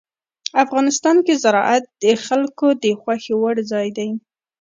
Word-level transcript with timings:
افغانستان 0.63 1.17
کې 1.25 1.33
زراعت 1.43 1.83
د 2.03 2.05
خلکو 2.25 2.67
د 2.83 2.85
خوښې 3.01 3.33
وړ 3.41 3.55
ځای 3.71 3.87
دی. 3.97 4.09